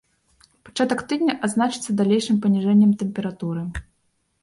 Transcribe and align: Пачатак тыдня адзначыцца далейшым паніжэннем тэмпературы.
Пачатак 0.69 1.03
тыдня 1.11 1.35
адзначыцца 1.49 1.89
далейшым 2.01 2.43
паніжэннем 2.49 2.91
тэмпературы. 3.03 3.71